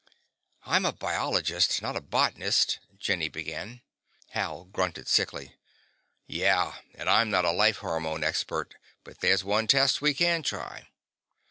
"I'm 0.65 0.83
a 0.83 0.91
biologist, 0.93 1.79
not 1.83 1.95
a 1.95 2.01
botanist" 2.01 2.79
Jenny 2.97 3.29
began. 3.29 3.83
Hal 4.29 4.65
grunted 4.65 5.07
sickly. 5.07 5.57
"Yeah. 6.25 6.79
And 6.95 7.07
I'm 7.07 7.29
not 7.29 7.45
a 7.45 7.51
life 7.51 7.77
hormone 7.77 8.23
expert. 8.23 8.77
But 9.03 9.19
there's 9.19 9.43
one 9.43 9.67
test 9.67 10.01
we 10.01 10.15
can 10.15 10.41
try." 10.41 10.87